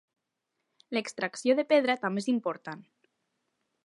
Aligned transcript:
L'extracció 0.97 1.55
de 1.59 1.65
pedra 1.73 1.97
també 2.05 2.23
és 2.25 2.31
important. 2.33 2.83